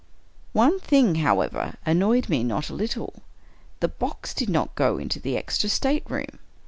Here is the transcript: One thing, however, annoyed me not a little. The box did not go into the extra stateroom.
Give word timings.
One 0.53 0.79
thing, 0.79 1.13
however, 1.21 1.75
annoyed 1.85 2.27
me 2.27 2.43
not 2.43 2.71
a 2.71 2.73
little. 2.73 3.21
The 3.81 3.87
box 3.87 4.33
did 4.33 4.49
not 4.49 4.73
go 4.73 4.97
into 4.97 5.19
the 5.19 5.37
extra 5.37 5.69
stateroom. 5.69 6.39